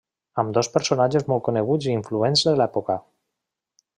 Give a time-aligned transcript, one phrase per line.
[0.43, 2.99] Ambdós personatges molt coneguts i influents de l'època.